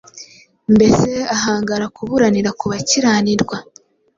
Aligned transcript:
mbese 0.75 1.09
ahangara 1.35 1.85
kuburanira 1.95 2.49
ku 2.59 2.65
bakiranirwa? 2.71 3.57